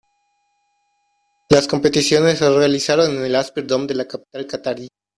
Las 1.49 1.67
competiciones 1.67 2.39
se 2.39 2.49
realizaron 2.49 3.15
en 3.17 3.23
el 3.23 3.35
Aspire 3.35 3.67
Dome 3.67 3.85
de 3.85 3.93
la 3.93 4.07
capital 4.07 4.47
catarí. 4.47 4.87